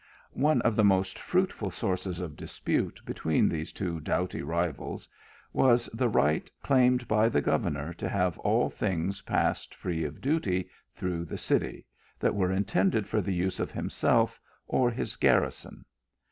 One 0.33 0.63
of 0.63 0.75
the 0.75 0.83
most 0.83 1.19
fruitful 1.19 1.69
sources 1.69 2.19
of 2.19 2.35
dispute 2.35 2.99
between 3.05 3.47
these 3.47 3.71
two 3.71 3.99
doughty 3.99 4.41
rivals, 4.41 5.07
was 5.53 5.87
the 5.93 6.09
right 6.09 6.49
claimed 6.63 7.07
by 7.07 7.29
the 7.29 7.39
governor 7.39 7.93
to 7.93 8.09
have 8.09 8.39
all 8.39 8.67
things 8.71 9.21
passed 9.21 9.75
free 9.75 10.03
of 10.03 10.19
duty 10.19 10.67
through 10.95 11.25
the 11.25 11.37
city, 11.37 11.85
that 12.19 12.33
were 12.33 12.51
intended 12.51 13.05
for 13.05 13.21
the 13.21 13.31
use 13.31 13.59
of 13.59 13.73
244 13.73 14.09
THE 14.09 14.11
ALHAMBRA. 14.15 14.21
himself 14.23 14.41
or 14.65 14.89
his 14.99 15.15
garrison. 15.17 15.85